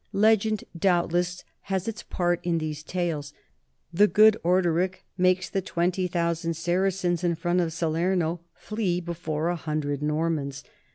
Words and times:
Legend 0.13 0.63
doubtless 0.75 1.43
has 1.65 1.87
its 1.87 2.01
part 2.01 2.39
in 2.43 2.57
these 2.57 2.81
tales, 2.81 3.33
the 3.93 4.07
good 4.07 4.35
Orderic 4.43 5.05
makes 5.15 5.47
the 5.47 5.61
twenty 5.61 6.07
thousand 6.07 6.55
Saracens 6.55 7.23
in 7.23 7.35
front 7.35 7.61
of 7.61 7.71
Salerno 7.71 8.39
flee 8.55 8.99
before 8.99 9.49
a 9.49 9.55
hundred 9.55 10.01
Normans 10.01 10.63